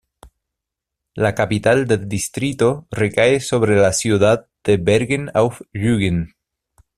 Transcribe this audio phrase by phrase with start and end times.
[1.25, 6.33] La capital del distrito recae sobre la ciudad de Bergen auf Rügen.